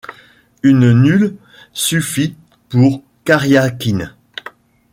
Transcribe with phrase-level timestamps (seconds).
[0.63, 1.35] Une nulle
[1.73, 2.35] suffit
[2.69, 4.15] pour Kariakine.